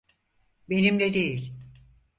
Benimle 0.69 1.13
değil. 1.13 1.53